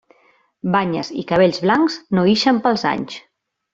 [0.75, 3.21] Banyes i cabells blancs, no ixen pels anys.